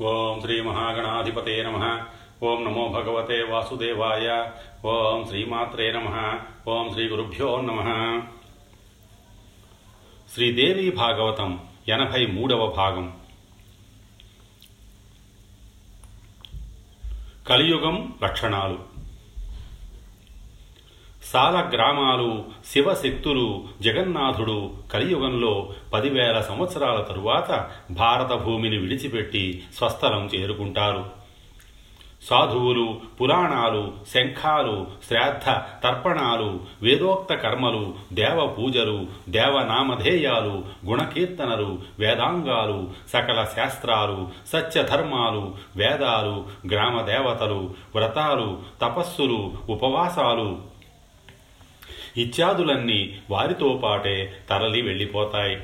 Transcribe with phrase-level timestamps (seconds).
[0.00, 2.04] ఓం శ్రీ మహాగణాధిపతే నమ.
[2.42, 4.50] ఓం నమో భగవతే వాసుదేవాయ.
[4.84, 6.40] ఓం శ్రీమాత్రే నమ.
[6.68, 8.22] ఓం శ్రీ గురుభ్యో నమ.
[10.34, 13.16] శ్రీదేవి భాగవతం ఎనభై మూడవ భాగం.
[17.48, 18.93] కలియుగం లక్షణాలు
[21.34, 31.24] సాల గ్రామాలు శివశక్తులు జగన్నాథుడు కలియుగంలో పదివేల సంవత్సరాల తరువాత భారత భూమిని విడిచిపెట్టి స్వస్థలం చేరుకుంటారు.
[32.28, 35.50] సాధువులు పురాణాలు శంఖాలు శ్రాద్ధ
[35.84, 48.58] తర్పణాలు వేదోక్త కర్మలు దేవ పూజలు దేవనామధేయాలు గుణకీర్తనలు వేదాంగాలు సకల శాస్త్రాలు సత్యధర్మాలు వేదాలు గ్రామ దేవతలు వ్రతాలు
[48.80, 50.73] తపస్సులు ఉపవాసాలు
[52.16, 55.56] ఇత్యాదులన్నీ వారితో పాటే తరలి వెళ్ళిపోతాయి.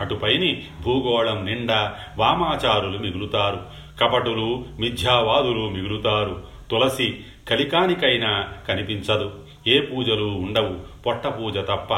[0.00, 3.60] అటుపైని భూగోళం నిండా వామాచారులు మిగులుతారు.
[4.00, 6.42] కపటులు మిథ్యావాదులు మిగులుతారు.
[6.70, 7.20] తులసి
[7.50, 9.32] కలికానికైనా కనిపించదు.
[9.66, 11.02] ఏ పూజలు ఉండవు.
[11.02, 11.94] పొట్ట పూజ తప్ప.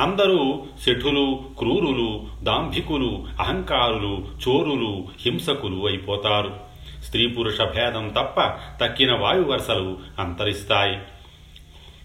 [0.00, 6.73] అందరూ శఠులు క్రూరులు దాంభికులు అహంకారులు చోరులు హింసకులు అయిపోతారు.
[7.04, 8.40] స్త్రీ పురుష భేదం తప్ప
[8.84, 10.98] తక్కిన వాయువరుసలు అంతరిస్తాయి.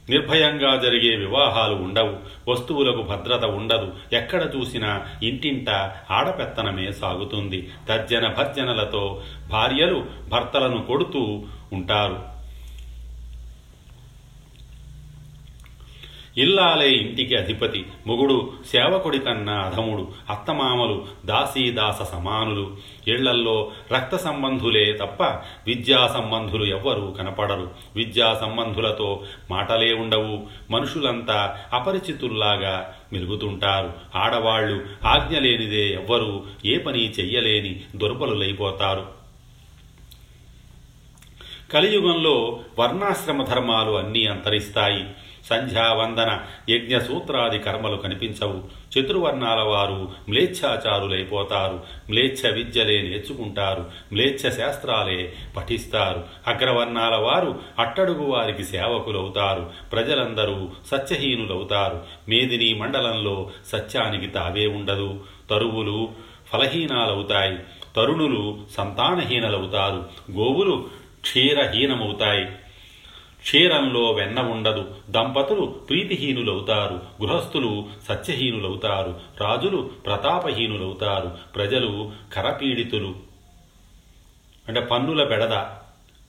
[0.09, 2.17] నిర్భయంగా జరిగే వివాహాలు ఉండవు.
[2.51, 3.93] వస్తువులకు భద్రత ఉండదు.
[4.13, 5.69] ఎక్కడ చూసినా ఇంటింట
[6.11, 7.69] ఆడపెత్తనమే సాగుతుంది.
[7.89, 12.28] తర్జన భర్జనలతో భార్యలు భర్తలను కొడుతూ ఉంటారు.
[16.39, 17.85] ఇల్లాలే ఇంటికి అధిపతి.
[18.07, 20.07] మొగుడు సేవకుడి కన్నా అధముడు.
[20.29, 22.77] అత్తమామలు దాసీదాస సమానులు.
[23.07, 25.23] ఇళ్ళల్లో రక్త సంబంధులే తప్ప
[25.67, 27.71] విద్యా సంబంధులు ఎవ్వరూ కనపడరు.
[27.95, 30.47] విద్యా సంబంధులతో మాటలే ఉండవు.
[30.71, 33.93] మనుషులంతా అపరిచితుల్లాగా మెలుగుతుంటారు.
[34.15, 39.19] ఆడవాళ్ళు ఆజ్ఞ లేనిదే ఎవ్వరూ ఏ పని చెయ్యలేని దుర్బలులైపోతారు.
[41.73, 45.05] కలియుగంలో వర్ణాశ్రమ ధర్మాలు అన్నీ అంతరిస్తాయి.
[45.45, 46.39] సంధ్యావందన
[46.69, 48.79] యజ్ఞ సూత్రాది కర్మలు కనిపించవు.
[48.99, 51.83] చతుర్వర్ణాల వారు మ్లేచ్ఛాచారులైపోతారు.
[52.09, 53.85] మ్లేచ్ఛ విద్యలే నేర్చుకుంటారు.
[54.13, 56.23] మ్లేచ్ఛ శాస్త్రాలే పఠిస్తారు.
[56.47, 59.69] అగ్రవర్ణాల వారు అట్టడుగు వారికి సేవకులవుతారు.
[59.91, 62.01] ప్రజలందరూ సత్యహీనులవుతారు.
[62.29, 65.19] మేదిని మండలంలో సత్యానికి తావే ఉండదు.
[65.49, 66.09] తరువులు
[66.53, 67.57] ఫలహీనాలవుతాయి.
[67.95, 70.05] తరుణులు సంతానహీనలవుతారు.
[70.31, 70.89] గోవులు
[71.21, 72.47] క్షీరహీనమవుతాయి.
[73.41, 74.95] క్షీరంలో వెన్న ఉండదు.
[75.09, 77.23] దంపతులు ప్రీతిహీనులవుతారు.
[77.23, 79.19] గృహస్థులు సత్యహీనులవుతారు.
[79.41, 81.31] రాజులు ప్రతాపహీనులవుతారు.
[81.55, 83.15] ప్రజలు కరపీడితులు.
[84.67, 85.53] అంటే పన్నుల బెడద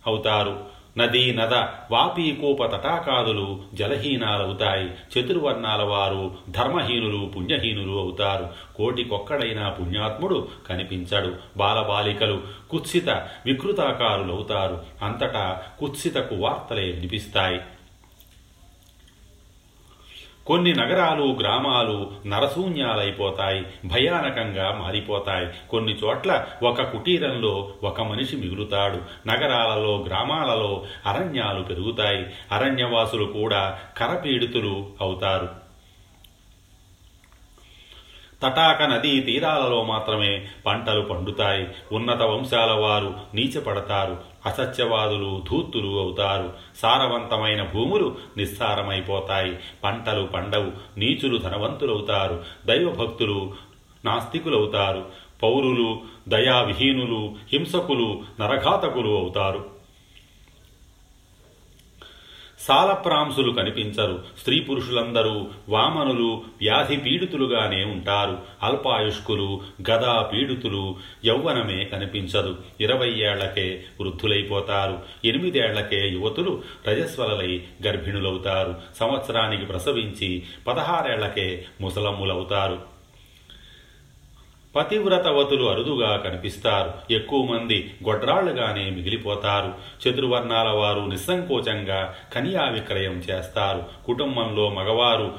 [0.07, 0.80] అవుతారు.
[0.99, 1.55] నదీ నద
[1.91, 4.89] వాపీకూప తటాకాదులు జలహీనాలవుతాయి.
[4.89, 8.49] చతుర్వర్ణాల వారు ధర్మహీనులు పుణ్యహీనులు అవుతారు.
[8.77, 11.35] కోటికొక్కడైనా పుణ్యాత్ముడు కనిపించడు.
[11.57, 13.11] బాలబాలికలు కుత్సిత
[13.47, 14.83] వికృతాకారులవుతారు.
[15.03, 17.61] అంతటా కుత్సిత కువార్తలే వినిపిస్తాయి.
[20.47, 25.49] కొన్ని నగరాలు గ్రామాలు నరశూన్యాలైపోతాయి భయానకంగా మారిపోతాయి.
[25.71, 29.29] కొన్ని చోట్ల ఒక కుటీరంలో ఒక మనిషి మిగులుతాడు.
[29.29, 32.27] నగరాలలో గ్రామాలలో అరణ్యాలు పెరుగుతాయి.
[32.53, 35.60] అరణ్యవాసులు కూడా కరపీడితులు అవుతారు.
[38.43, 41.69] తటాక నదీ తీరాలలో మాత్రమే పంటలు పండుతాయి.
[41.93, 44.17] ఉన్నత వంశాల వారు నీచపడతారు.
[44.47, 46.53] అసత్యవాదులు ధూర్తులు అవుతారు.
[46.77, 49.59] సారవంతమైన భూములు నిస్సారమైపోతాయి.
[49.85, 50.99] పంటలు పండవు.
[50.99, 52.45] నీచులు ధనవంతులవుతారు.
[52.67, 53.55] దైవభక్తులు
[54.05, 55.05] నాస్తికులవుతారు.
[55.43, 59.80] పౌరులు దయావిహీనులు హింసకులు నరఘాతకులు అవుతారు.
[62.61, 64.25] సాలప్రాంసులు కనిపించరు.
[64.41, 68.39] స్త్రీ పురుషులందరూ వామనులు వ్యాధి పీడితులుగానే ఉంటారు.
[68.63, 69.61] అల్పాయుష్కులు
[69.91, 72.57] గదా పీడితులు యౌవనమే కనిపించదు.
[72.81, 74.99] ఇరవై ఏళ్ళకే వృద్ధులైపోతారు.
[75.25, 78.77] ఎనిమిదేళ్ళకే యువతులు రజస్వలలై గర్భిణులవుతారు.
[79.01, 83.00] సంవత్సరానికి ప్రసవించి పదహారేళ్ళకే ముసలమ్ములవుతారు.
[84.77, 87.13] పతివ్రతవతులు అరుదుగా కనిపిస్తారు.
[87.13, 89.75] ఎక్కువ మంది గొడ్రాళ్ళుగానే మిగిలిపోతారు.
[90.09, 93.83] చతుర్వర్ణాల వారు నిస్సంకోచంగా కనియా విక్రయం చేస్తారు.
[94.07, 95.35] కుటుంబంలో మగవారు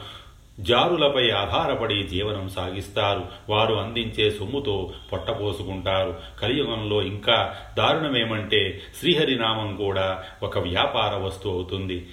[0.60, 3.24] జారులపై ఆధారపడి జీవనం సాగిస్తారు.
[3.50, 6.16] వారు అందించే సొమ్ముతో పొట్టపోసుకుంటారు.
[6.42, 12.10] కలియుగంలో ఇంకా దారుణమేమంటే శ్రీహరినామం కూడా ఒక వ్యాపార వస్తువు అవుతుంది.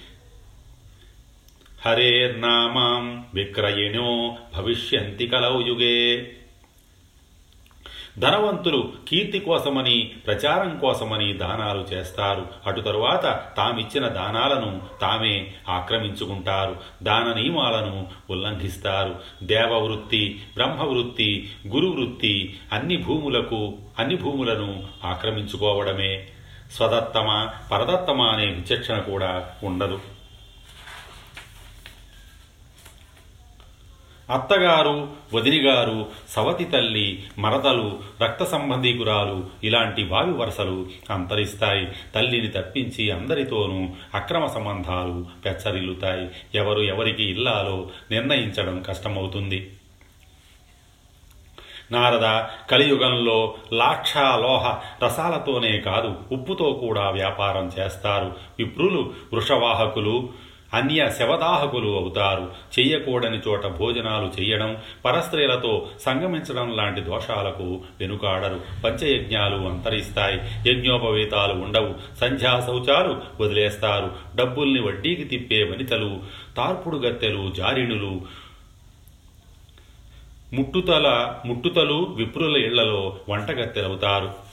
[1.85, 6.31] హరేర్నామాం విక్రయిణో భవిష్యంతి కలౌయుగే యుగే.
[8.19, 12.47] ధనవంతులు కీర్తి కోసమని ప్రచారం కోసమని దానాలు చేస్తారు.
[12.67, 16.75] అటు తరువాత తామిచ్చిన దానాలను తామే ఆక్రమించుకుంటారు.
[17.03, 19.15] దాన నియమాలను ఉల్లంఘిస్తారు.
[19.43, 26.27] దేవవృత్తి బ్రహ్మవృత్తి గురువృత్తి అన్ని భూములకు అన్ని భూములను ఆక్రమించుకోవడమే.
[26.71, 29.99] స్వదత్తమ పరదత్తమా అనే విచక్షణ కూడా ఉండదు.
[34.31, 41.87] అత్తగారు వదినిగారు సవతి తల్లి మరదలు రక్త సంబంధీకురాలు ఇలాంటి వాయు వరసలు అంతరిస్తాయి.
[42.15, 46.29] తల్లిని తప్పించి అందరితోనూ అక్రమ సంబంధాలు పెచ్చరిల్లుతాయి.
[46.55, 49.73] ఎవరు ఎవరికి ఇల్లాలో నిర్ణయించడం కష్టమవుతుంది.
[51.91, 58.35] నారద కలియుగంలో లాక్షాలోహ రసాలతోనే కాదు ఉప్పుతో కూడా వ్యాపారం చేస్తారు.
[58.59, 60.29] విప్రులు వృషవాహకులు
[60.73, 62.51] అన్య శవదాహకులు అవుతారు.
[62.79, 68.61] చెయ్యకూడని చోట భోజనాలు చెయ్యడం పరస్త్రీలతో సంగమించడం లాంటి దోషాలకు వెనుకాడరు.
[68.83, 70.41] పంచయజ్ఞాలు అంతరిస్తాయి.
[70.71, 71.95] యజ్ఞోపవేతాలు ఉండవు.
[72.19, 74.11] సంధ్యా శౌచాలు వదిలేస్తారు.
[74.35, 76.19] డబ్బుల్ని వడ్డీకి తిప్పే వనితలు
[76.57, 78.21] తార్పుడు గత్తెలు జారిణులు
[80.53, 84.48] ముట్టుతల ముట్టుతలు విప్రుల ఇళ్ళలో వంటగత్తెలవుతారు.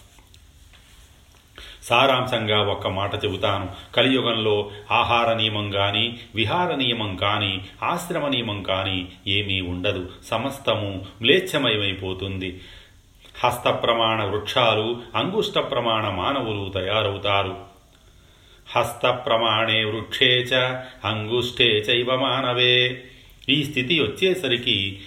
[1.86, 3.68] సారాంశంగా ఒక్క మాట చెబుతాను.
[3.94, 10.08] కలియుగంలో ఆహార నియమం కానీ విహార నియమం కానీ ఆశ్రమ నియమం కానీ ఏమీ ఉండదు.
[10.24, 12.60] సమస్తము మ్లేచ్ఛమయమైపోతుంది.
[13.44, 17.56] హస్త ప్రమాణ వృక్షాలు అంగుష్ట ప్రమాణ మానవులు తయారవుతారు.
[18.76, 20.54] హస్త ప్రమాణే వృక్షే చ
[21.04, 23.04] అంగుష్టే చైవ మానవే.
[23.48, 25.00] ఈ స్థితి వచ్చేసరికి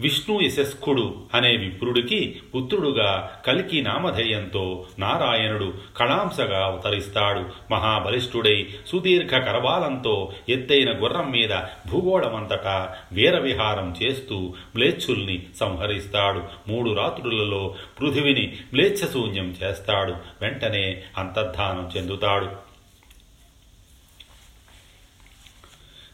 [0.00, 7.44] విష్ణు యశస్కుడు అనే విప్రుడికి పుత్రుడుగా కలికి నామధేయంతో నారాయణుడు కళాంశగా అవతరిస్తాడు.
[7.70, 11.50] మహాబలిష్ఠుడై సుదీర్ఘ కరవాలంతో ఎత్తైన గుర్రం మీద
[11.88, 16.42] భూగోళమంతటా వీరవిహారం చేస్తూ మ్లేచ్ఛుల్ని సంహరిస్తాడు.
[16.68, 20.14] మూడు రాత్రులలో పృథివిని మ్లేచ్ఛశూన్యం చేస్తాడు.
[20.42, 22.48] వెంటనే అంతర్ధానం చెందుతాడు.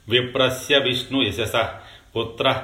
[0.09, 1.57] విప్రస్య విష్ణు యశస
[2.17, 2.63] పుత్ర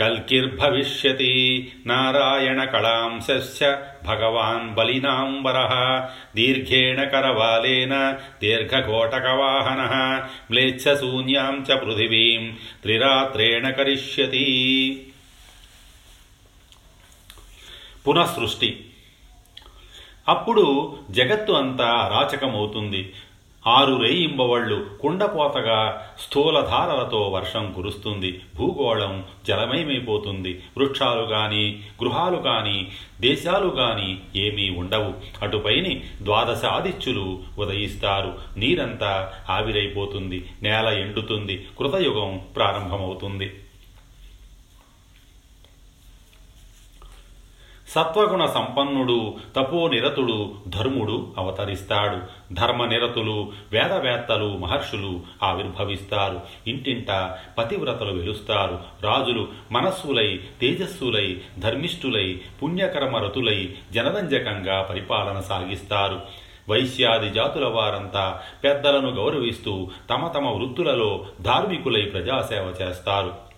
[0.00, 3.76] కల్కిర్భవిష్యతి నారాయణకళాంశస్య
[4.06, 5.74] భగవాన్ బలినాంబరः
[6.36, 9.94] దీర్ఘేణ కరవాలేన దీర్ఘఘోటకవాహనः
[10.50, 14.46] మ్లేచ్ఛశూన్యాం చ పృథివీం త్రిరాత్రేణ కరిష్యతి.
[18.08, 18.84] పునఃసృష్టి.
[20.28, 23.12] అప్పుడు జగత్తు అంతా అరాచకమవుతుంది
[23.66, 28.40] ఆరు రేయింబవళ్ళు కుండపోతగా స్థూలధారలతో వర్షం కురుస్తుంది.
[28.56, 30.62] భూగోళం జలమయమైపోతుంది.
[30.78, 32.88] వృక్షాలు కానీ గృహాలు కానీ
[33.20, 35.14] దేశాలు కానీ ఏమీ ఉండవు.
[35.42, 38.38] అటుపైని ద్వాదశ ఆదిత్యులు ఉదయిస్తారు.
[38.56, 40.50] నీరంతా ఆవిరైపోతుంది.
[40.62, 41.66] నేల ఎండుతుంది.
[41.78, 43.52] కృతయుగం ప్రారంభమవుతుంది.
[47.90, 52.18] సత్వగుణ సంపన్నుడు తపోనిరతుడు ధర్ముడు అవతరిస్తాడు.
[52.54, 56.40] ధర్మనిరతులు వేదవేత్తలు మహర్షులు ఆవిర్భవిస్తారు.
[56.66, 58.78] ఇంటింట పతివ్రతలు వెలుస్తారు.
[59.02, 66.20] రాజులు మనస్సులై తేజస్సులై ధర్మిష్ఠులై పుణ్యకర్మరతులై జనరంజకంగా పరిపాలన సాగిస్తారు.
[66.68, 73.49] వైశ్యాది జాతుల వారంతా పెద్దలను గౌరవిస్తూ తమ తమ వృత్తులలో ధార్మికులై ప్రజాసేవ చేస్తారు.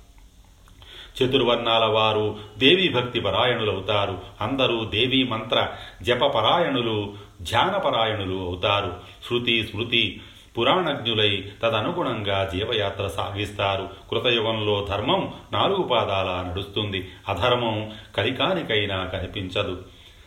[1.17, 4.19] చతుర్వర్ణాల వారు దేవీ భక్తి పరాయణులవుతారు.
[4.41, 5.69] అందరూ దేవీ మంత్ర
[6.03, 8.93] జపపరాయణులు ధ్యానపరాయణులు అవుతారు.
[9.31, 10.21] శృతి స్మృతి
[10.59, 13.89] పురాణజ్ఞులై తదనుగుణంగా జీవయాత్ర సాగిస్తారు.
[14.11, 17.11] కృతయుగంలో ధర్మం నాలుగు పాదాల నడుస్తుంది.
[17.29, 19.83] అధర్మం కలికానికైనా కనిపించదు.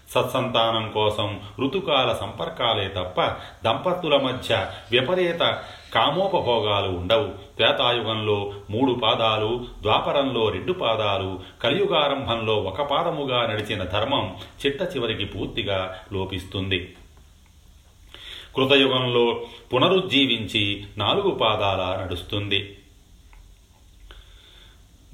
[0.10, 3.22] సత్సంతానం కోసం ఋతుకాల సంపర్కాలే తప్ప
[3.66, 5.64] దంపతుల మధ్య విపరీత
[5.96, 7.28] కామోపభోగాలు ఉండవు.
[7.58, 14.36] త్రేతాయుగంలో మూడు పాదాలు ద్వాపరంలో రెండు పాదాలు కలియుగారంభంలో ఒక పాదముగా నడిచిన ధర్మం
[14.66, 16.96] చిట్ట చివరికి పూర్తిగా లోపిస్తుంది.
[18.56, 22.78] కృతయుగంలో పునరుజ్జీవించి నాలుగు పాదాల నడుస్తుంది.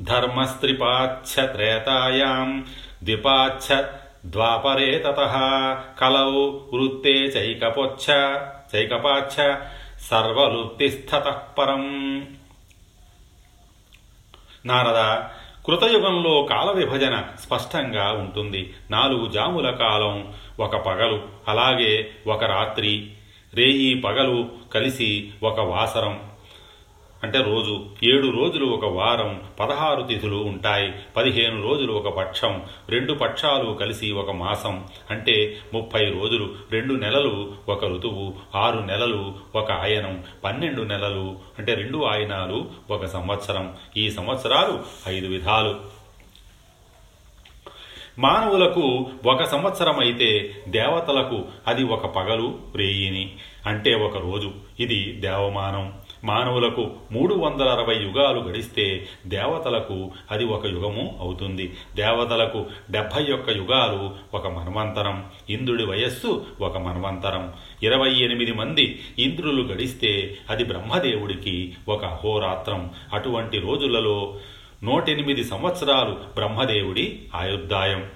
[0.01, 2.65] ధర్మస్త్రిపాచ్ఛ త్రేతాయాం
[3.03, 3.83] ద్విపాచ్ఛ
[4.25, 5.19] ద్వాపరే తత
[5.99, 6.31] కలౌ
[6.73, 8.11] వృత్తే చైకపొచ్చ
[8.75, 9.55] చైకపాచ్ఛ
[10.09, 12.21] సర్వలుప్తిస్థత పరం.
[14.65, 15.23] నారద
[15.65, 18.73] కృతయుగంలో కాల విభజన స్పష్టంగా ఉంటుంది.
[18.91, 23.11] నాలుగు జాముల కాలం ఒక పగలు అలాగే ఒక రాత్రి.
[23.53, 26.30] రేయి పగలు కలిసి ఒక వాసరం.
[27.23, 30.93] అంటే రోజు ఏడు రోజులు ఒక వారం పదహారు తిథులు ఉంటాయి.
[31.17, 34.85] పదిహేను రోజులు ఒక పక్షం రెండు పక్షాలు కలిసి ఒక మాసం.
[35.09, 42.03] అంటే ముప్పై రోజులు రెండు నెలలు ఒక ఋతువు ఆరు నెలలు ఒక ఆయనం పన్నెండు నెలలు అంటే రెండు
[42.03, 43.75] ఆయనాలు ఒక సంవత్సరం.
[43.97, 46.01] ఈ సంవత్సరాలు ఐదు విధాలు.
[48.19, 53.35] మానవులకు ఒక సంవత్సరం అయితే దేవతలకు అది ఒక పగలు రేయిని.
[53.65, 55.93] అంటే ఒక రోజు ఇది దేవమానం.
[56.23, 61.73] మానవులకు మూడు వందల అరవై యుగాలు గడిస్తే దేవతలకు అది ఒక యుగము అవుతుంది.
[61.95, 65.25] దేవతలకు డెబ్భై ఒక్క యుగాలు ఒక మన్వంతరం.
[65.49, 67.53] ఇంద్రుడి వయస్సు ఒక మన్వంతరం.
[67.83, 72.91] ఇరవై ఎనిమిది మంది ఇంద్రులు గడిస్తే అది బ్రహ్మదేవుడికి ఒక అహోరాత్రం.
[73.13, 74.35] అటువంటి రోజులలో
[74.83, 78.07] నూటెనిమిది సంవత్సరాలు బ్రహ్మదేవుడి ఆయుర్దాయం.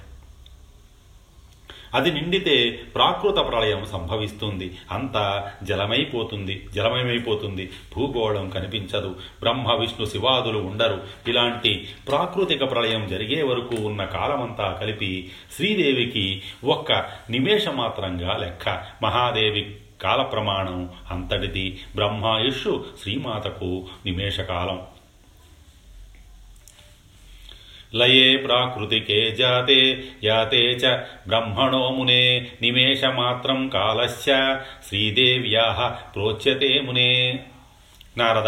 [1.96, 4.78] అది నిండితే ప్రాకృత ప్రళయం సంభవిస్తుంది.
[4.92, 7.70] అంతా జలమైపోతుంది జలమయమైపోతుంది.
[7.98, 9.10] భూగోళం కనిపించదు.
[9.40, 11.04] బ్రహ్మ విష్ణు శివాదులు ఉండరు.
[11.28, 16.92] ఇలాంటి ప్రాకృతిక ప్రళయం జరిగే వరకు ఉన్న కాలమంతా కలిపి శ్రీదేవికి ఒక్క
[17.30, 18.84] నిమేషమాత్రంగా లెక్క.
[19.04, 24.82] మహాదేవి కాల ప్రమాణం అంతటిది బ్రహ్మాయుషు శ్రీమాతకు నిమేషకాలం.
[27.96, 29.80] लये प्राकृतिके जाते
[30.24, 30.86] याते च
[31.28, 32.24] ब्रह्मणो मुने
[32.62, 34.38] निमेषमात्रं कालस्य
[34.90, 37.12] श्रीदेव्याः प्रोच्यते मुने।
[38.18, 38.48] నారద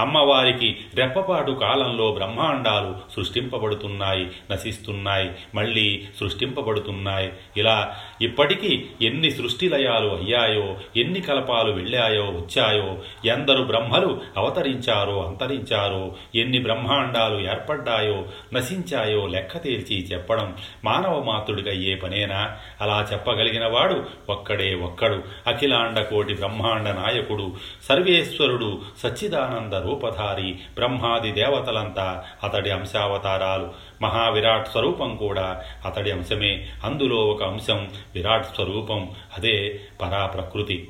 [0.00, 7.32] అమ్మవారికి రెప్పపాటు కాలంలో బ్రహ్మాండాలు సృష్టింపబడుతున్నాయి నశిస్తున్నాయి మళ్ళీ సృష్టింపబడుతున్నాయి.
[7.56, 17.40] ఇలా ఇప్పటికీ ఎన్ని సృష్టిలయాలు అయ్యాయో ఎన్ని కలపాలు వెళ్ళాయో వచ్చాయో ఎందరు బ్రహ్మలు అవతరించారో అంతరించారో ఎన్ని బ్రహ్మాండాలు
[17.50, 22.56] ఏర్పడ్డాయో నశించాయో లెక్క తేల్చి చెప్పడం మానవ మాతృడికయ్యే పనేనా?
[22.80, 25.22] అలా చెప్పగలిగిన వాడు ఒక్కడే ఒక్కడు.
[25.46, 27.52] అఖిలాండ కోటి బ్రహ్మాండ నాయకుడు
[27.88, 33.70] సర్వేశ్వరుడు సచ్చిదానంద రూపధారి బ్రహ్మాది దేవతలంతా అతడి అంశావతారాలు.
[34.02, 36.68] మహావిరాట్ స్వరూపం కూడా అతడి అంశమే.
[36.84, 40.88] అందులో ఒక అంశం విరాట్ స్వరూపం అదే పరా ప్రకృతి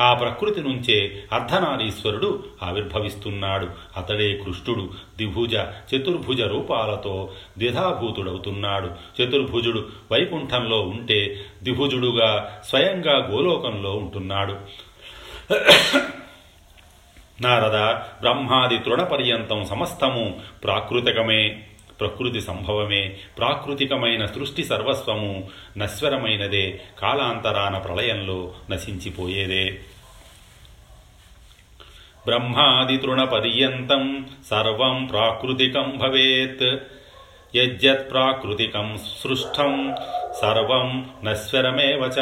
[0.00, 3.68] ఆ ప్రకృతి నుంచే అర్ధనారీశ్వరుడు ఆవిర్భవిస్తున్నాడు.
[3.96, 8.90] అతడే కృష్ణుడు ద్విభుజ చతుర్భుజ రూపాలతో ద్విధాభూతుడవుతున్నాడు
[9.22, 14.56] చతుర్భుజుడు వైకుంఠంలో ఉంటే ద్విభుజుడుగా స్వయంగా గోలోకంలో ఉంటున్నాడు.
[17.40, 21.60] నారద బ్రహ్మాది తృణపర్యంతం సమస్తము ప్రాకృతికమే
[22.00, 25.48] ప్రకృతి సంభవమే ప్రాకృతికమైన సృష్టి సర్వస్వము
[25.78, 29.70] నశ్వరమైనదే కాలాంతరాన ప్రళయంలో నశించిపోయేదే.
[32.24, 36.78] బ్రహ్మాది తృణపర్యంతం సర్వం ప్రాకృతికం భవేత్
[37.56, 39.96] యజ్జత్ ప్రాకృతికం సృష్టం
[40.40, 42.20] సర్వం నశ్వరమేవచ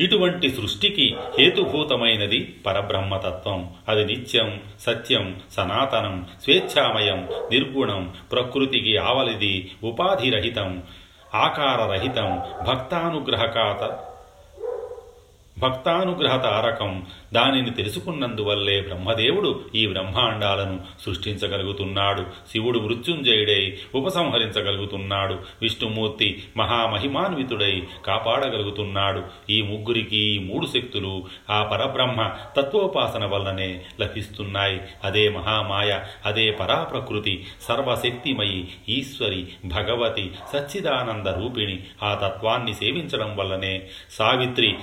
[0.00, 3.70] ఇటువంటి సృష్టికి హేతుభూతమైనది పరబ్రహ్మతత్వం.
[3.88, 10.82] అది నిత్యం సత్యం సనాతనం స్వేచ్ఛామయం నిర్గుణం ప్రకృతికి ఆవలిది ఉపాధిరహితం
[11.34, 14.07] ఆకారరహితం భక్తానుగ్రహకాత
[15.58, 22.22] భక్తానుగ్రహ తారకం దానిని తెలుసుకున్నందువల్లే బ్రహ్మదేవుడు ఈ బ్రహ్మాండాలను సృష్టించగలుగుతున్నాడు.
[22.52, 25.38] శివుడు మృత్యుంజయుడై ఉపసంహరించగలుగుతున్నాడు.
[25.62, 29.22] విష్ణుమూర్తి మహామహిమాన్వితుడై కాపాడగలుగుతున్నాడు.
[29.50, 34.80] ఈ ముగ్గురికి ఈ మూడు శక్తులు ఆ పరబ్రహ్మ తత్వోపాసన వల్లనే లభిస్తున్నాయి.
[35.04, 44.74] అదే మహామాయ అదే పరాప్రకృతి సర్వశక్తిమయి ఈశ్వరి భగవతి సచ్చిదానంద రూపిణి ఆ తత్వాన్ని సేవించడం వల్లనే సావిత్రి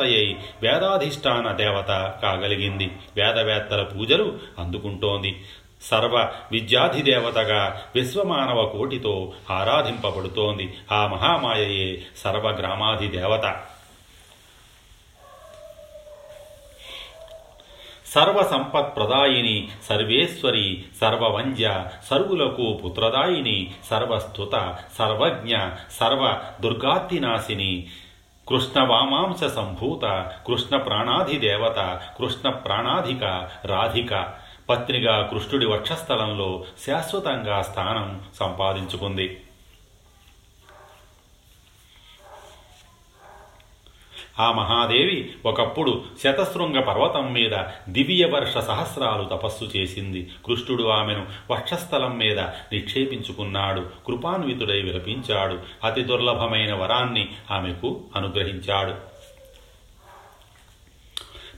[0.00, 1.86] వేదమాతయ్యై వేదాధిష్టాన దేవత
[2.22, 2.92] కాగలిగింది.
[3.16, 5.44] వేదవేత్తల పూజలు అందుకుంటోంది.
[5.82, 10.74] సర్వ విద్యాధిదేవతగా విశ్వమానవ కోటితో ఆరాధింపబడుతోంది.
[10.92, 13.62] ఆ మహామాయయే సర్వగ్రామాధిదేవత.
[18.14, 25.56] సర్వసంపత్ప్రదాయిని సర్వేశ్వరి సర్వవంద్య సర్వులకు పుత్రదాయిని సర్వస్తుత సర్వజ్ఞ
[26.00, 27.86] సర్వ దుర్గాత్తినాశిని
[28.48, 34.28] కృష్ణ వామాంస సంభూత కృష్ణ ప్రాణాధిదేవత కృష్ణ ప్రాణాధిక రాధిక.
[34.68, 39.45] పత్నిగా కృష్ణుడి వక్షస్థలంలో శాశ్వతంగా స్థానం సంపాదించుకుంది.
[44.40, 47.52] ఆ మహాదేవి ఒకప్పుడు శతశృంగ పర్వతం మీద
[47.88, 50.30] దివ్య వర్ష సహస్రాలు తపస్సు చేసింది.
[50.46, 53.80] కృష్ణుడు ఆమెను వక్షస్థలం మీద నిక్షేపించుకున్నాడు.
[54.06, 55.58] కృపాన్వితుడై విలపించాడు.
[55.84, 59.15] అతి దుర్లభమైన వరాన్ని ఆమెకు అనుగ్రహించాడు.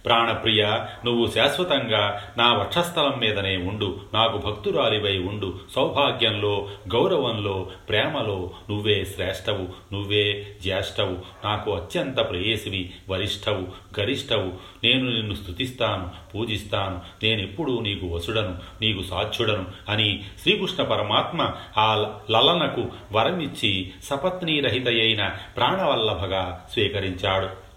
[0.05, 0.64] ప్రాణప్రియ
[1.05, 4.00] నువ్వు శాశ్వతంగా నా వక్షస్థలం మీదనే ఉండు.
[4.14, 5.55] నాకు భక్తురాలివై ఉండు.
[5.76, 13.67] సౌభాగ్యంలో గౌరవంలో ప్రేమలో నువ్వే శ్రేష్టవు నువ్వే జ్యేష్ఠవు నాకు అత్యంత ప్రేయసివి వరిష్టవు
[14.00, 14.52] గరిష్టవు.
[14.85, 17.00] నేను నిన్ను స్తుతిస్తాను పూజిస్తాను.
[17.23, 21.95] నేనెప్పుడూ నీకు వసుడను నీకు సాధ్యుడను అని శ్రీకృష్ణ పరమాత్మ ఆ
[22.31, 27.67] లలనకు వరమిచ్చి సపత్నీరహితయైన ప్రాణవల్లభగా స్వీకరించాడు.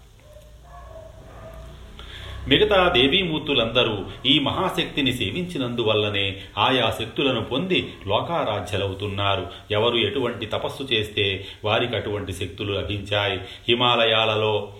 [2.48, 9.46] మిగతా దేవీమూర్తులందరూ ఈ మహాశక్తిని సేవించినందువల్లనే ఆయా శక్తులను పొంది లోకారాధ్యలవుతున్నారు.
[9.70, 13.38] ఎవరు ఎటువంటి తపస్సు చేస్తే వారికి అటువంటి శక్తులు లభించాయి.
[13.68, 14.72] హిమాలయాలలో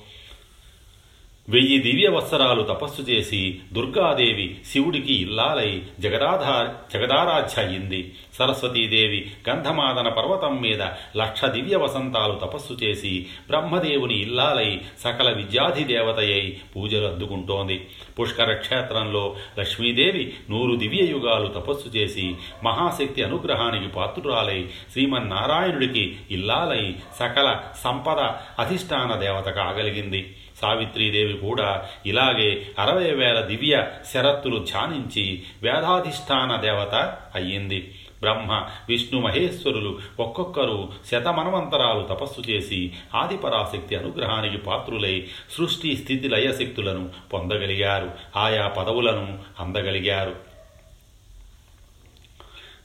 [1.49, 10.83] వెయ్యి దివ్య వత్సరాలు తపస్సు చేసి దుర్గాదేవి శివుడికి ఇల్లాలై జగదాధా జగదారాధ్య అయింది సరస్వతీదేవి గంధమాదన పర్వతం మీద
[11.17, 17.89] లక్ష దివ్య వసంతాలు తపస్సు చేసి బ్రహ్మదేవుని ఇల్లాలై సకల విద్యాధిదేవతయై పూజలు అద్దుకుంటోంది.
[18.19, 28.21] పుష్కర క్షేత్రంలో లక్ష్మీదేవి నూరు దివ్య యుగాలు తపస్సు చేసి మహాశక్తి అనుగ్రహానికి పాత్రురాలై శ్రీమన్నారాయణుడికి ఇల్లాలై సకల సంపద
[28.59, 37.95] అధిష్టాన దేవత కాగలిగింది సావిత్రీదేవి కూడా ఇలాగే అరవై వేల దివ్య శరత్తులు ధ్యానించి వేదాధిష్టాన దేవత అయ్యింది.
[38.21, 45.27] బ్రహ్మ విష్ణు మహేశ్వరులు ఒక్కొక్కరు శతమనవంతరాలు తపస్సు చేసి ఆదిపరాశక్తి అనుగ్రహానికి పాత్రులై
[45.57, 48.11] సృష్టి స్థితి లయశక్తులను పొందగలిగారు.
[48.37, 50.52] ఆయా పదవులను అందగలిగారు.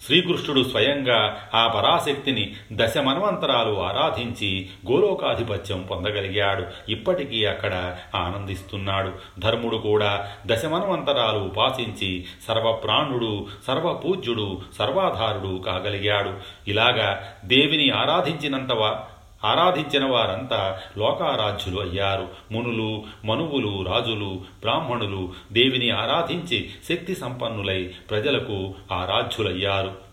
[0.01, 6.91] శ్రీకృష్ణుడు స్వయంగా ఆ పరాశక్తిని దశ మన్వంతరాలు ఆరాధించి గోలోకాధిపత్యం పొందగలిగాడు.
[6.91, 9.11] ఇప్పటికీ అక్కడ ఆనందిస్తున్నాడు.
[9.39, 16.33] ధర్ముడు కూడా దశ మన్వంతరాలు ఉపాసించి సర్వప్రాణుడు సర్వపూజ్యుడు సర్వాధారుడు కాగలిగాడు.
[16.67, 19.03] ఇలాగా దేవిని ఆరాధించినంతవా
[19.45, 22.29] ఆరాధించిన వారంతా లోకారాధ్యులు అయ్యారు.
[22.51, 30.07] మునులు మనువులు రాజులు బ్రాహ్మణులు దేవిని ఆరాధించి శక్తి సంపన్నులై ప్రజలకు ఆరాధ్యులయ్యారు.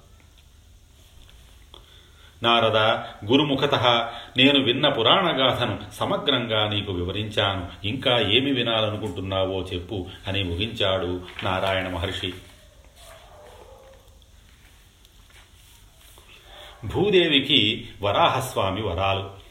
[2.42, 2.76] నారద
[3.30, 3.74] గురుముఖత
[4.36, 7.86] నేను విన్న పురాణగాథను సమగ్రంగా నీకు వివరించాను.
[7.86, 12.34] ఇంకా ఏమి వినాలనుకుంటున్నావో చెప్పు అని ముగించాడు నారాయణ మహర్షి.
[16.84, 19.44] భూదేవికి వరాహస్వామి వరాలు.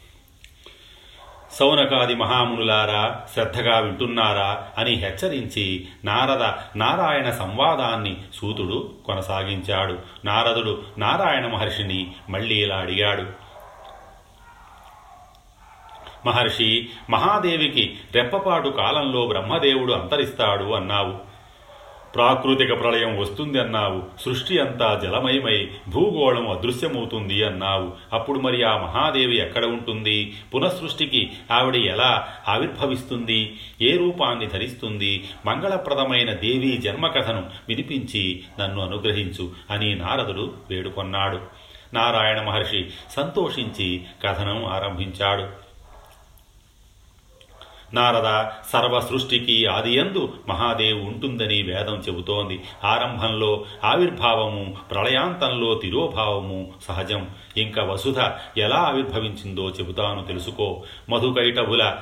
[1.51, 6.43] సౌనకాది మహామునులారా శ్రద్ధగా వింటున్నారా అని హెచ్చరించి నారద
[6.77, 9.97] నారాయణ సంవాదాన్ని సూతుడు కొనసాగించాడు.
[10.25, 13.25] నారదుడు నారాయణ మహర్షిని మళ్ళీ ఇలా అడిగాడు.
[16.25, 21.32] మహర్షి మహాదేవికి రెప్పపాటు కాలంలో బ్రహ్మదేవుడు అంతరిస్తాడు అన్నావు.
[22.15, 24.03] ప్రాకృతిక ప్రళయం వస్తుంది అన్నావు.
[24.21, 27.91] సృష్టి అంతా జలమయమై భూగోళం అదృశ్యమవుతుంది అన్నావు.
[28.13, 30.33] అప్పుడు మరి ఆ మహాదేవి ఎక్కడ ఉంటుంది?
[30.55, 33.59] పునఃసృష్టికి ఆవిడ ఎలా ఆవిర్భవిస్తుంది?
[33.81, 35.23] ఏ రూపాన్ని ధరిస్తుంది?
[35.45, 41.39] మంగళప్రదమైన దేవి జన్మకథను వినిపించి నన్ను అనుగ్రహించు అని నారదుడు వేడుకొన్నాడు.
[41.93, 45.62] నారాయణ మహర్షి సంతోషించి కథనం ఆరంభించాడు.
[47.93, 52.59] నారద సర్వ సృష్టికి ఆదియందు మహాదేవు ఉంటుందని వేదం చెబుతోంది.
[52.83, 57.27] ఆరంభంలో ఆవిర్భావము ప్రళయాంతంలో తిరోభావము సహజం.
[57.57, 58.19] ఇంకా వసుధ
[58.57, 60.83] ఎలా ఆవిర్భవించిందో చెబుతాను తెలుసుకో.
[61.09, 61.95] మధుకైటభుల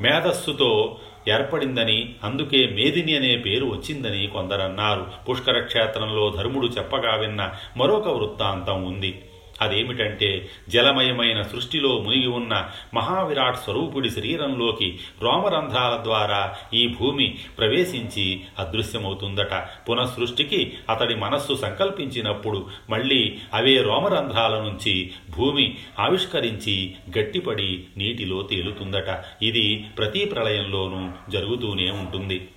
[0.00, 0.96] మేధస్సుతో
[1.28, 5.06] ఏర్పడిందని అందుకే మేదిని అనే పేరు వచ్చిందని కొందరన్నారు.
[5.30, 9.22] పుష్కర క్షేత్రంలో ధర్ముడు చెప్పగా విన్న మరొక వృత్తాంతం ఉంది.
[9.60, 19.54] అదేమిటంటే జలమయమైన సృష్టిలో మునిగి ఉన్న మహావిరాట్ స్వరూపుడి శరీరంలోకి రోమరంధ్రాల ద్వారా ఈ భూమి ప్రవేశించి అదృశ్యమవుతుందట.
[19.90, 29.24] పునఃసృష్టికి అతడి మనస్సు సంకల్పించినప్పుడు మళ్ళీ అవే రోమరంధ్రాల నుంచి భూమి ఆవిష్కరించి గట్టిపడి నీటిలో తేలుతుందట.
[29.42, 32.48] ఇది ప్రతి ప్రళయంలోనూ జరుగుతూనే ఉంటుంది.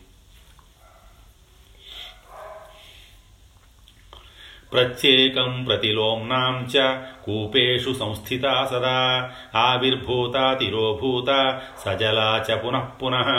[4.73, 9.31] ప్రత్యేకం ప్రతిలోమ్నాం చ కూపేషు సంస్థితా సదా.
[9.55, 13.29] ఆవిర్భూతా తిరోభూత సజలా చ పునః పునః.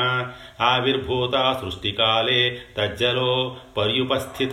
[0.60, 4.52] ఆవిర్భూతా సృష్టికాలే తజ్జలో పర్యుపస్థిత.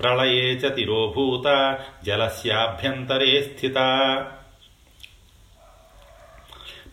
[0.00, 3.74] ప్రళయే చ తిరోభూత జలస్యాభ్యంతరే స్థిత.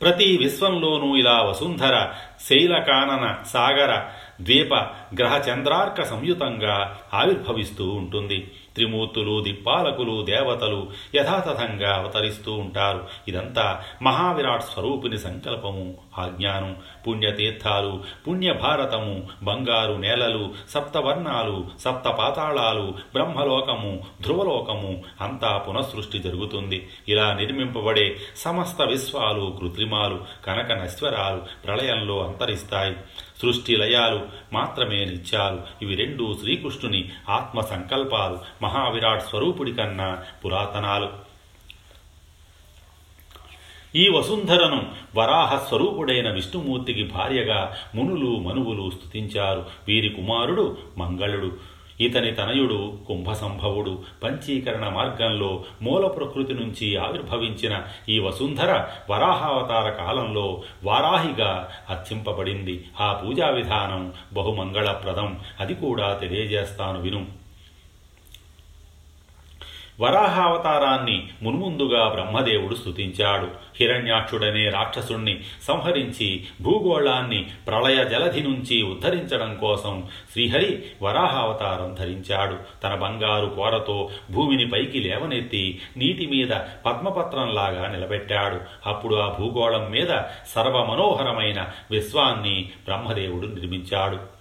[0.01, 2.11] ప్రతి విశ్వంలోనూ ఇలా వసుంధర
[2.49, 4.03] శైలకానన సాగర
[4.41, 4.73] ద్వీప
[5.19, 8.51] గ్రహ చంద్రార్క సంయుతంగా ఆవిర్భవిస్తూ ఉంటుంది.
[8.75, 13.07] త్రిమూర్తులు దిక్పాలకులు దేవతలు యథాతథంగా అవతరిస్తూ ఉంటారు.
[13.27, 16.75] ఇదంతా మహావిరాట్ స్వరూపుని సంకల్పము ఆజ్ఞానం.
[17.07, 26.87] పుణ్యతీర్థాలు పుణ్యభారతము బంగారు నేలలు సప్తవర్ణాలు సప్త పాతాళాలు బ్రహ్మలోకము ధ్రువలోకము అంతా పునఃసృష్టి జరుగుతుంది.
[27.07, 32.95] ఇలా నిర్మింపబడే సమస్త విశ్వాలు కృత్రిమాలు కనక నశ్వరాలు ప్రళయంలో అంతరిస్తాయి.
[33.41, 35.61] సృష్టి లయాలు మాత్రమే నిత్యాలు.
[35.81, 41.09] ఇవి రెండు శ్రీకృష్ణుని ఆత్మ సంకల్పాలు మహావిరాట్ స్వరూపుడి కన్నా పురాతనాలు.
[43.95, 51.78] ఈ వసుంధరను వరాహ స్వరూపుడైన విష్ణుమూర్తికి భార్యగా మునులు మనువులు స్థుతించారు వీరి కుమారుడు మంగళుడు.
[52.01, 53.99] ఇతని తనయుడు కుంభసంభవుడు.
[54.23, 62.83] పంచీకరణ మార్గంలో మూల ప్రకృతి నుంచి ఆవిర్భవించిన ఈ వసుంధర వరాహావతార కాలంలో వారాహిగా అర్చింపబడింది.
[63.01, 65.39] ఆ పూజా విధానం బహుమంగళప్రదం.
[65.59, 67.38] అది కూడా తెలియజేస్తాను విను.
[69.99, 73.47] వరాహావతారాన్ని మున్ముందుగా బ్రహ్మదేవుడు స్థుతించాడు
[73.79, 82.55] హిరణ్యాక్షుడనే రాక్షసుణ్ణి సంహరించి భూగోళాన్ని ప్రళయ జలధి నుంచి ఉద్ధరించడం కోసం శ్రీహరి వరాహావతారం ధరించాడు.
[82.83, 86.49] తన బంగారు కోరతో భూమిని పైకి లేవనెత్తి నీటి మీద
[86.85, 88.59] పద్మపత్రంలాగా నిలబెట్టాడు.
[88.85, 90.21] అప్పుడు ఆ భూగోళం మీద
[90.55, 94.38] సర్వమనోహరమైన విశ్వాన్ని బ్రహ్మదేవుడు నిర్మించాడు.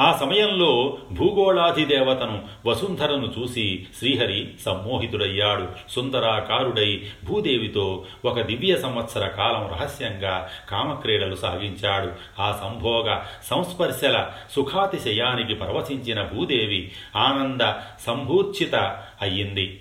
[0.00, 5.68] ఆ సమయంలో భూగోళాధిదేవతను వసుంధరను చూసి శ్రీహరి సమ్మోహితుడయ్యాడు.
[5.90, 12.12] సుందరాకారుడై భూదేవితో ఒక దివ్య సంవత్సర కాలం రహస్యంగా కామక్రీడలు సాగించాడు.
[12.42, 17.72] ఆ సంభోగ సంస్పర్శల సుఖాతిశయానికి పరవశించిన భూదేవి ఆనంద
[18.06, 19.80] సంభూర్చిత అయ్యింది.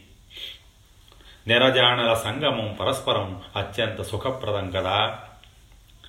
[1.47, 5.19] నిరజాణల సంగమం పరస్పరం అత్యంత సుఖప్రదం కదా?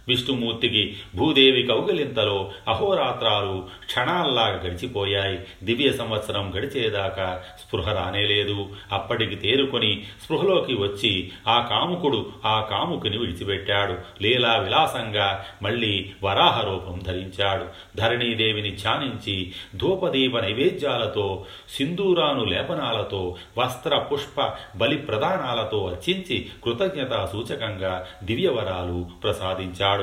[0.09, 5.39] విష్ణుమూర్తికి భూదేవి కౌగలింతలో అహోరాత్రాలు క్షణాల్లాగా గడిచిపోయాయి.
[5.63, 14.23] దివ్య సంవత్సరం గడిచేదాకా స్పృహ రానేలేదు అప్పటికి తేరుకొని స్పృహలోకి వచ్చి ఆ కాముకుడు ఆ కాముకుని విడిచిపెట్టాడు.
[14.23, 17.65] లీలా విలాసంగా మళ్ళీ వరాహ రూపం ధరించాడు.
[17.97, 21.45] ధరణీదేవిని ధ్యానించి ధూపదీప నైవేద్యాలతో
[21.79, 29.96] సింధూరాను లేపనాలతో వస్త్ర పుష్ప బలి ప్రదానాలతో అర్చించి కృతజ్ఞతా సూచకంగా దివ్యవరాలు ప్రసాదించాడు.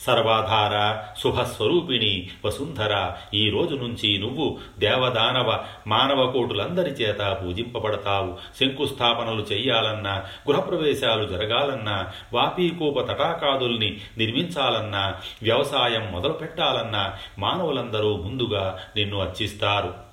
[0.00, 8.38] సర్వాధార శుభస్వరూపిణి వసుంధర ఈ రోజు నుంచి నువ్వు దేవదానవ మానవ కోటులందరి చేత పూజింపబడతావు.
[8.60, 20.07] శంకుస్థాపనలు చెయ్యాలన్నా గృహప్రవేశాలు జరగాలన్నా వాపీకూప తటాకాదుల్ని నిర్మించాలన్నా వ్యవసాయం మొదలు పెట్టాలన్నా మానవులందరూ ముందుగా నిన్ను అర్చిస్తారు.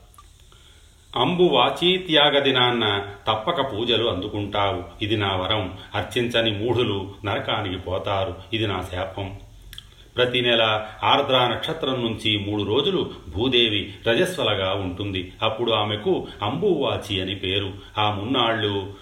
[1.17, 5.04] అంబువాచి త్యాగదినాన్న తప్పక పూజలు అందుకుంటావు.
[5.04, 5.78] ఇది నా వరం.
[5.95, 8.36] అర్చించని మూఢులు నరకానికి పోతారు.
[8.54, 9.39] ఇది నా శాపం.
[10.15, 15.34] ప్రతి నెల ఆర్ద్ర నక్షత్రం నుంచి మూడు రోజులు భూదేవి రజస్వలగా ఉంటుంది.
[15.41, 17.73] అప్పుడు ఆమెకు అంబువాచి అని పేరు.
[17.97, 18.93] ఆ మున్నాళ్ళు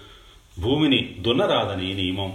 [0.60, 2.32] భూమిని దున్నరాదని నియమం.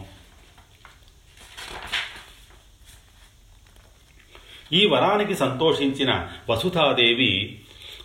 [4.73, 7.59] ఈ వరానికి సంతోషించిన వసుధాదేవి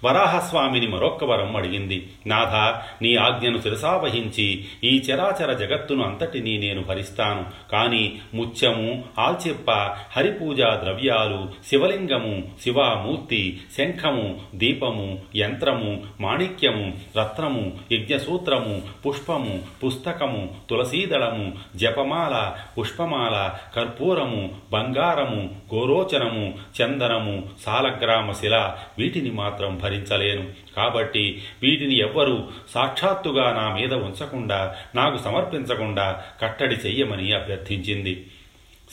[0.04, 2.10] వరాహస్వామిని మరొక్క వరం అడిగింది.
[2.26, 2.54] నాథ
[3.02, 7.44] నీ ఆజ్ఞను శిరసావహించి ఈ చరాచర జగత్తును అంతటినీ నేను భరిస్తాను.
[7.72, 9.70] కాని ముత్యము ఆల్చిప్ప
[10.16, 23.52] హరిపూజా ద్రవ్యాలు శివలింగము శివామూర్తి శంఖము దీపము యంత్రము మాణిక్యము రత్నము యజ్ఞసూత్రము పుష్పము పుస్తకము తులసీదళము జపమాల పుష్పమాల
[23.76, 33.74] కర్పూరము బంగారము గోరోచనము చందనము సాలగ్రామ శిల వీటిని మాత్రం భరి భరించలేను కాబట్టి వీటిని ఎవ్వరూ సాక్షాత్తుగా నా
[33.74, 38.26] మీద ఉంచకుండా నాకు సమర్పించకుండా కట్టడి చెయ్యమని అభ్యర్థించింది.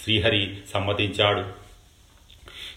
[0.03, 1.43] శ్రీహరి సమ్మతించాడు.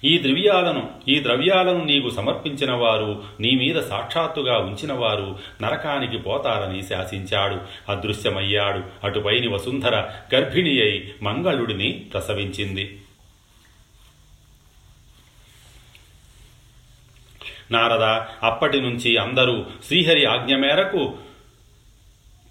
[0.06, 7.58] ఈ ద్రవ్యాలను ఈ ద్రవ్యాలను నీకు సమర్పించిన వారు నీ మీద సాక్షాత్తుగా ఉంచిన వారు నరకానికి పోతారని శాసించాడు.
[7.92, 8.82] అదృశ్యమయ్యాడు.
[9.04, 13.00] అటుపైని వసుంధర గర్భిణి అయి మంగళుడిని ప్రసవించింది.
[17.70, 18.02] నారద
[18.42, 21.14] అప్పటి నుంచి అందరూ శ్రీహరి ఆజ్ఞ మేరకు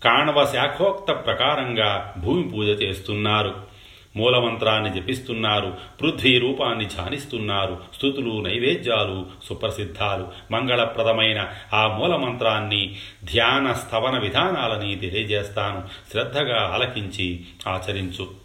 [0.03, 3.73] కాణవ శాఖోక్త ప్రకారంగా భూమి పూజ చేస్తున్నారు.
[4.15, 10.27] మూలమంత్రాన్ని జపిస్తున్నారు పృథ్వీ రూపాన్ని ధ్యానిస్తున్నారు స్థుతులు నైవేద్యాలు సుప్రసిద్ధాలు.
[10.51, 15.83] మంగళప్రదమైన ఆ మూలమంత్రాన్ని ధ్యాన స్థవన విధానాలని తెలియజేస్తాను.
[16.11, 18.42] శ్రద్ధగా ఆలకించి ఆచరించు.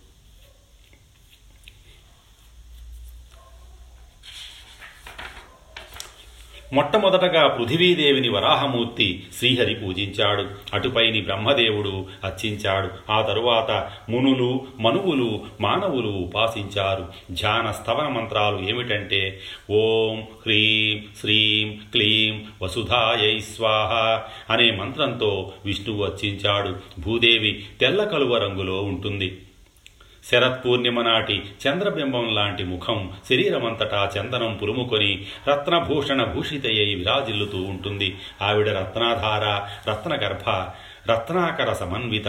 [6.72, 10.44] మొట్టమొదటగా పృథివీదేవిని వరాహమూర్తి శ్రీహరి పూజించాడు.
[10.74, 17.08] అటుపైని బ్రహ్మదేవుడు అర్చించాడు ఆ తరువాత మునులు మనువులు మానవులు ఉపాసించారు.
[17.32, 27.00] ధ్యాన స్థవన మంత్రాలు ఏమిటంటే ఓం హ్రీం శ్రీం క్లీం వసుధాయై స్వాహ అనే మంత్రంతో విష్ణువు అర్చించాడు.
[27.00, 29.38] భూదేవి తెల్ల కలువ రంగులో ఉంటుంది.
[30.24, 38.16] శరత్పూర్ణిమ నాటి చంద్రబింబం లాంటి ముఖం శరీరమంతటా చందనం పులుముకొని రత్నభూషణ భూషితయ్యి విరాజిల్లుతూ ఉంటుంది.
[38.42, 40.50] ఆవిడ రత్నాధార రత్నగర్భ
[41.10, 42.28] రత్నాకర సమన్విత.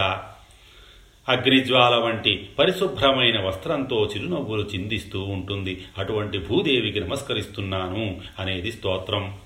[1.29, 5.85] అగ్నిజ్వాల వంటి పరిశుభ్రమైన వస్త్రంతో చిరునవ్వులు చిందిస్తూ ఉంటుంది.
[5.97, 9.37] అటువంటి భూదేవికి నమస్కరిస్తున్నాను అనేది స్తోత్రం.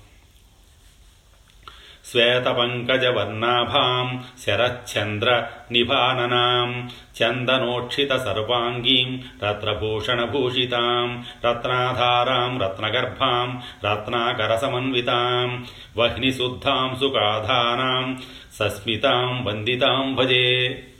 [2.12, 13.48] श्वेतपङ्कजवर्णाभां शरच्छन्द्रनिभाननां चन्दनोक्षितसर्वाङ्गीं रत्नभूषणभूषितां रत्नाधारां रत्नगर्भां
[13.84, 15.64] रत्नाकरसमन्वितां
[15.96, 18.14] वह्निशुद्धां सुखाधानां
[18.58, 20.93] सस्मितां वन्दितां भजे।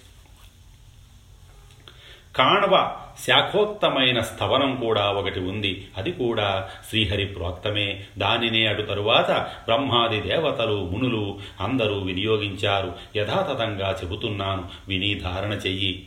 [2.37, 5.89] కాణవ శాఖోక్తమైన స్థవనం కూడా ఒకటి ఉంది.
[5.99, 8.05] అది కూడా శ్రీహరి ప్రోక్తమే.
[8.19, 9.31] దానినే అటు తరువాత
[9.65, 12.93] బ్రహ్మాది దేవతలు మునులు అందరూ వినియోగించారు.
[13.17, 14.65] యథాతథంగా చెబుతున్నాను.
[14.89, 16.07] విని ధారణ చెయ్యి.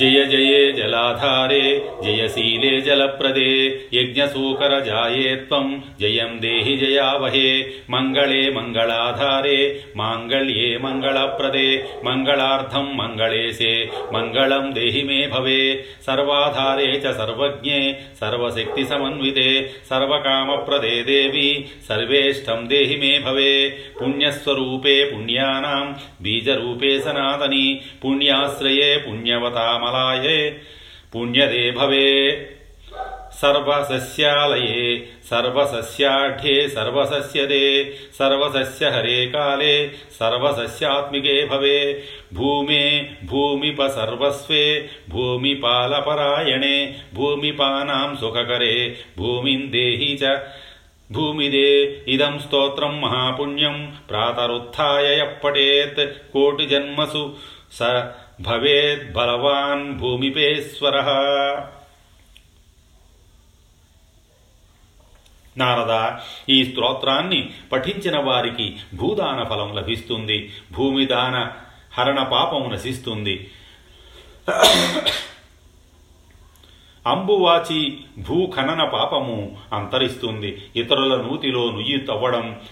[0.00, 1.64] జయ జయే జలాధారే
[2.04, 3.48] జయశీలే జలప్రదే
[3.94, 5.66] యజ్ఞసూకరజాయే త్వం
[6.00, 7.48] జయం దేహి జయావహే
[7.90, 9.58] మంగళే మంగళాధారే
[9.96, 11.66] మాంగళ్యే మంగళప్రదే
[12.04, 13.72] మంగళార్థం మంగళేశే
[14.12, 15.60] మంగళం దేహి మే భవే
[16.06, 17.80] సర్వాధారే చ సర్వజ్ఞే
[18.20, 19.48] సర్వశక్తి సమన్వితే
[19.90, 21.48] సర్వకామప్రదే దేవి
[21.88, 23.52] సర్వేష్టం దేహి మే భవే
[24.00, 25.86] పుణ్యస్వరూపే పుణ్యానాం
[26.22, 27.64] బీజరూపే సనాతని
[28.02, 28.90] పుణ్యాశ్రయే
[29.82, 30.50] कमलाये
[31.12, 32.30] पुण्यदे भवे।
[33.30, 42.02] सर्वसस्यालये, सर्वसस्याढ्ये, सर्वसस्यदे, सर्वसस्यहरे काले, सर्वसस्यात्मिके भवे।
[42.34, 50.46] भूमे, भूमिपसर्वस्वे, भूमिपालपरायणे, भूमिपानां सुखकरे, भूमिं देहि च,
[51.12, 57.36] भूमिदे इदं स्तोत्रं महापुण्यं, प्रातरुत्थाय यः पठेत् कोटिजन्मसु
[57.70, 57.78] स
[58.40, 60.96] భవేద్ బలవాన్ భూమిపేశ్వర
[65.56, 66.18] నారద
[66.48, 71.52] ఈ స్తోత్రాన్ని పఠించిన వారికి భూదాన ఫలం లభిస్తుంది భూమిదాన
[71.98, 73.50] హరణ పాపము నశిస్తుంది.
[77.06, 82.62] అంబువాచి భూఖనన పాపము అంతరిస్తుంది ఇతరుల నూతిలో నుయ్యి తవ్వడం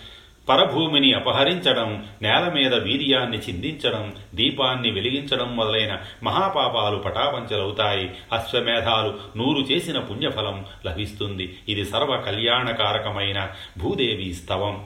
[0.48, 8.11] పరభూమిని అపహరించడం నేల మీద వీర్యాన్ని చిందించడం దీపాన్ని వెలిగించడం మొదలైన మహాపాపాలు పటాపంచలవుతాయి.
[8.33, 11.59] అశ్వమేధాలు నూరు చేసిన పుణ్యఫలం లభిస్తుంది.
[11.68, 13.48] ఇది సర్వ కళ్యాణకారకమైన
[13.79, 14.85] భూదేవి స్తవం.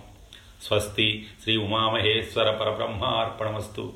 [0.63, 3.93] స్వస్తి శ్రీ ఉమామహేశ్వర పరబ్రహ్మార్పణమస్తు.